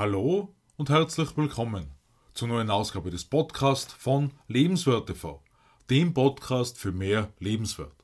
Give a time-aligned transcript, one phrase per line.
[0.00, 1.92] Hallo und herzlich willkommen
[2.32, 5.44] zur neuen Ausgabe des Podcasts von Lebenswert TV,
[5.90, 8.02] dem Podcast für mehr Lebenswert.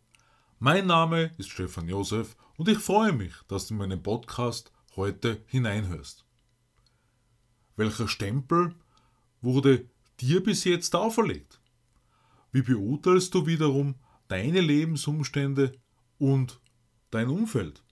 [0.58, 5.42] Mein Name ist Stefan Josef und ich freue mich, dass du in meinen Podcast heute
[5.46, 6.26] hineinhörst.
[7.76, 8.74] Welcher Stempel
[9.40, 9.88] wurde
[10.20, 11.62] dir bis jetzt auferlegt?
[12.52, 13.94] Wie beurteilst du wiederum
[14.28, 15.72] deine Lebensumstände
[16.18, 16.60] und
[17.10, 17.85] dein Umfeld?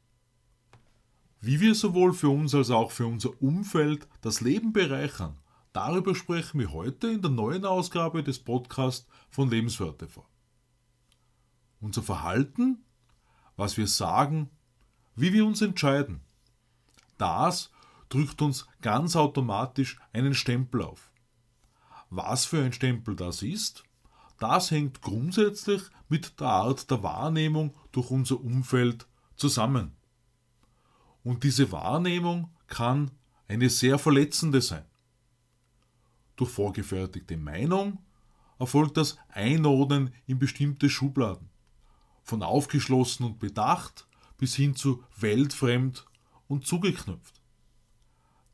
[1.46, 5.36] Wie wir sowohl für uns als auch für unser Umfeld das Leben bereichern,
[5.74, 10.26] darüber sprechen wir heute in der neuen Ausgabe des Podcasts von Lebenswert TV.
[11.82, 12.82] Unser Verhalten,
[13.56, 14.48] was wir sagen,
[15.16, 16.22] wie wir uns entscheiden,
[17.18, 17.70] das
[18.08, 21.12] drückt uns ganz automatisch einen Stempel auf.
[22.08, 23.84] Was für ein Stempel das ist,
[24.38, 29.94] das hängt grundsätzlich mit der Art der Wahrnehmung durch unser Umfeld zusammen.
[31.24, 33.10] Und diese Wahrnehmung kann
[33.48, 34.84] eine sehr verletzende sein.
[36.36, 37.98] Durch vorgefertigte Meinung
[38.58, 41.48] erfolgt das Einordnen in bestimmte Schubladen.
[42.22, 44.06] Von aufgeschlossen und bedacht
[44.38, 46.06] bis hin zu weltfremd
[46.48, 47.40] und zugeknüpft.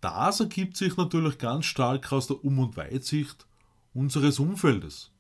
[0.01, 3.47] Das ergibt sich natürlich ganz stark aus der Um- und Weitsicht
[3.93, 5.13] unseres Umfeldes.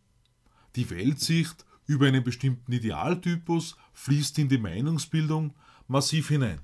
[0.76, 5.54] Die Weltsicht über einen bestimmten Idealtypus fließt in die Meinungsbildung
[5.88, 6.60] massiv hinein.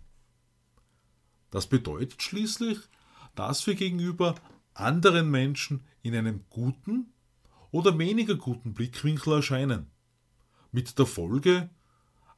[1.51, 2.79] Das bedeutet schließlich,
[3.35, 4.35] dass wir gegenüber
[4.75, 7.13] anderen Menschen in einem guten
[7.71, 9.91] oder weniger guten Blickwinkel erscheinen.
[10.73, 11.71] Mit der Folge,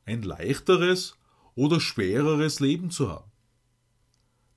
[0.05, 1.17] ein leichteres
[1.55, 3.31] oder schwereres Leben zu haben.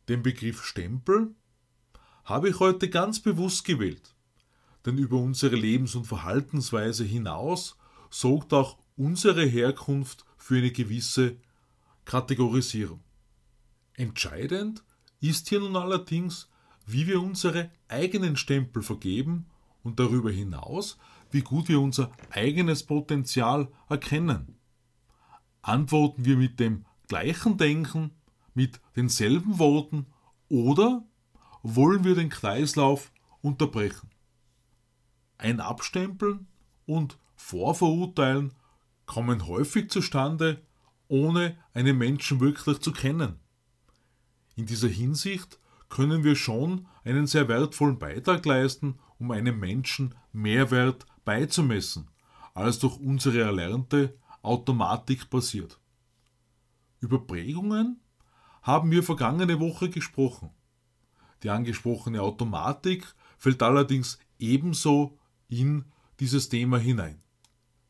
[0.08, 1.36] Den Begriff Stempel
[2.24, 4.16] habe ich heute ganz bewusst gewählt,
[4.86, 7.78] denn über unsere Lebens- und Verhaltensweise hinaus
[8.10, 11.38] sorgt auch unsere Herkunft für eine gewisse
[12.06, 13.04] Kategorisierung.
[14.02, 14.84] Entscheidend
[15.20, 16.50] ist hier nun allerdings,
[16.88, 19.46] wie wir unsere eigenen Stempel vergeben
[19.84, 20.98] und darüber hinaus,
[21.30, 24.58] wie gut wir unser eigenes Potenzial erkennen.
[25.62, 28.10] Antworten wir mit dem gleichen Denken,
[28.56, 30.08] mit denselben Worten
[30.50, 31.04] oder
[31.62, 33.12] wollen wir den Kreislauf
[33.44, 34.10] unterbrechen?
[35.38, 36.48] Ein Abstempeln
[36.88, 38.52] und Vorverurteilen
[39.06, 40.66] kommen häufig zustande,
[41.08, 43.38] ohne einen Menschen wirklich zu kennen.
[44.56, 51.06] In dieser Hinsicht können wir schon einen sehr wertvollen Beitrag leisten, um einem Menschen Mehrwert
[51.26, 52.10] beizumessen,
[52.54, 55.80] als durch unsere erlernte Automatik passiert.
[57.00, 58.00] Über Prägungen
[58.62, 60.52] haben wir vergangene Woche gesprochen.
[61.44, 65.18] Die angesprochene Automatik fällt allerdings ebenso
[65.48, 65.86] in
[66.20, 67.22] dieses Thema hinein.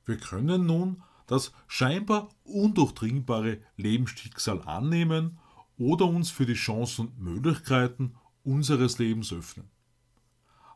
[0.06, 5.40] Wir können nun das scheinbar undurchdringbare Lebensschicksal annehmen
[5.82, 9.68] oder uns für die Chancen und Möglichkeiten unseres Lebens öffnen.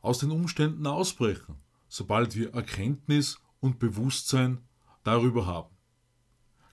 [0.01, 1.57] Aus den Umständen ausbrechen,
[1.87, 4.61] sobald wir Erkenntnis und Bewusstsein
[5.03, 5.75] darüber haben.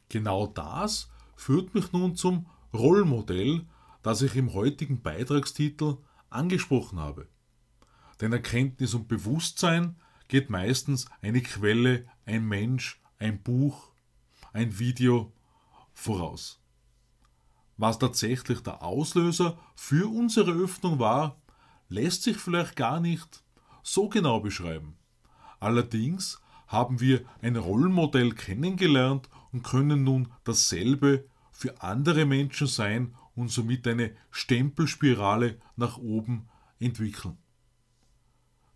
[0.09, 3.66] Genau das führt mich nun zum Rollmodell,
[4.03, 5.99] das ich im heutigen Beitragstitel
[6.31, 7.28] angesprochen habe.
[8.22, 9.97] Denn Erkenntnis und Bewusstsein
[10.28, 13.93] geht meistens eine Quelle, ein Mensch, ein Buch,
[14.54, 15.34] ein Video
[15.93, 16.61] voraus.
[17.76, 21.40] Was tatsächlich der Auslöser für unsere Öffnung war,
[21.88, 23.42] lässt sich vielleicht gar nicht
[23.82, 24.96] so genau beschreiben.
[25.60, 33.50] Allerdings haben wir ein Rollenmodell kennengelernt und können nun dasselbe für andere Menschen sein und
[33.50, 37.36] somit eine Stempelspirale nach oben entwickeln.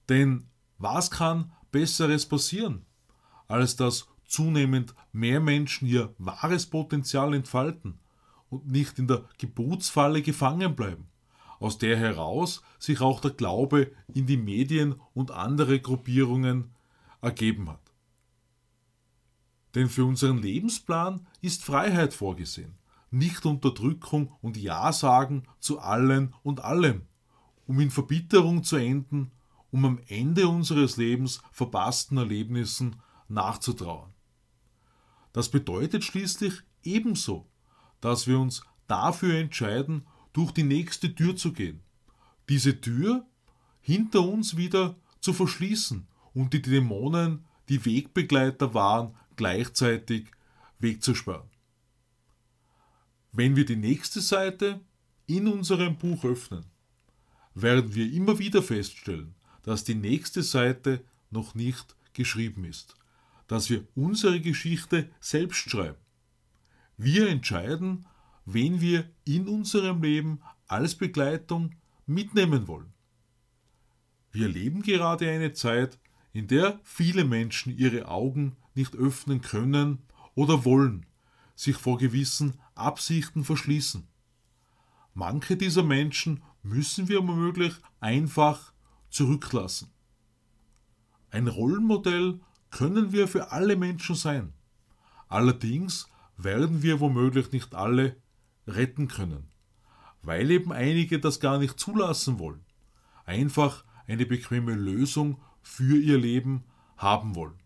[0.09, 0.47] Denn
[0.79, 2.85] was kann Besseres passieren,
[3.49, 7.99] als dass zunehmend mehr Menschen ihr wahres Potenzial entfalten
[8.51, 11.09] und nicht in der Geburtsfalle gefangen bleiben,
[11.59, 16.75] aus der heraus sich auch der Glaube in die Medien und andere Gruppierungen
[17.21, 17.81] ergeben hat.
[19.75, 22.79] Denn für unseren Lebensplan ist Freiheit vorgesehen,
[23.11, 27.03] nicht Unterdrückung und Ja sagen zu allen und allem,
[27.67, 29.33] um in Verbitterung zu enden,
[29.71, 32.97] um am Ende unseres Lebens verpassten Erlebnissen
[33.29, 34.15] nachzutrauern.
[35.33, 37.47] Das bedeutet schließlich ebenso,
[38.01, 41.81] dass wir uns dafür entscheiden, durch die nächste Tür zu gehen.
[42.49, 43.27] Diese Tür
[43.81, 50.27] hinter uns wieder zu verschließen und die Dämonen, die Wegbegleiter waren, gleichzeitig
[50.79, 51.49] wegzusperren.
[53.33, 54.81] Wenn wir die nächste Seite
[55.27, 56.65] in unserem Buch öffnen,
[57.55, 62.95] werden wir immer wieder feststellen, dass die nächste Seite noch nicht geschrieben ist,
[63.47, 66.06] dass wir unsere Geschichte selbst schreiben.
[66.97, 68.07] Wir entscheiden,
[68.45, 71.75] wen wir in unserem Leben als Begleitung
[72.07, 72.93] mitnehmen wollen.
[74.33, 75.99] Wir leben gerade eine Zeit,
[76.33, 80.03] in der viele Menschen ihre Augen nicht öffnen können
[80.35, 81.07] oder wollen,
[81.55, 84.07] sich vor gewissen Absichten verschließen.
[85.15, 88.73] Manche dieser Menschen müssen wir womöglich einfach
[89.09, 89.91] zurücklassen.
[91.31, 92.41] Ein Rollenmodell
[92.71, 94.53] können wir für alle Menschen sein.
[95.29, 98.17] Allerdings werden wir womöglich nicht alle
[98.67, 99.51] retten können,
[100.23, 102.65] weil eben einige das gar nicht zulassen wollen,
[103.25, 106.65] einfach eine bequeme Lösung für ihr Leben
[106.97, 107.59] haben wollen.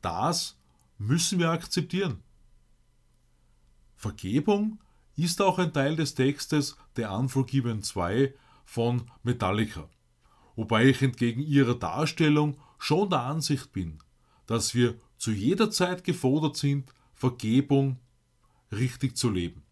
[0.00, 0.58] Das
[0.98, 2.22] müssen wir akzeptieren.
[3.94, 4.78] Vergebung
[5.16, 8.34] ist auch ein Teil des Textes The Unforgiven 2
[8.64, 9.88] von Metallica,
[10.54, 13.98] wobei ich entgegen ihrer Darstellung schon der Ansicht bin,
[14.46, 17.98] dass wir zu jeder Zeit gefordert sind, Vergebung
[18.70, 19.62] richtig zu leben.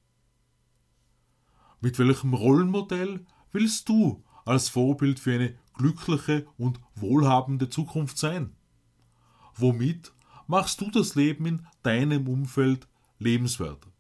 [1.83, 8.57] Mit welchem Rollenmodell willst du als Vorbild für eine glückliche und wohlhabende Zukunft sein?
[9.55, 10.13] Womit
[10.47, 12.89] machst du das Leben in deinem Umfeld
[13.19, 13.93] lebenswerter?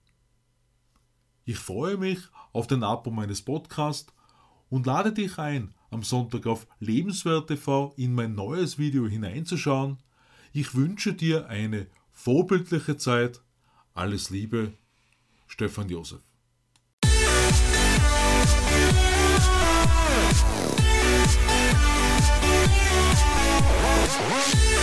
[1.45, 2.21] Ich freue mich
[2.55, 4.11] auf den Abo meines Podcasts
[4.71, 9.99] und lade dich ein, am Sonntag auf Lebenswert TV in mein neues Video hineinzuschauen.
[10.55, 13.43] Ich wünsche dir eine vorbildliche Zeit.
[13.93, 14.73] Alles Liebe,
[15.47, 16.21] Stefan Josef.
[24.31, 24.74] What?